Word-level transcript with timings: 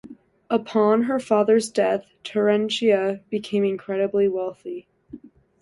Upon 0.49 1.03
her 1.03 1.19
father's 1.19 1.69
death, 1.69 2.07
Terentia 2.23 3.21
became 3.29 3.63
incredibly 3.63 4.27
wealthy. 4.27 4.87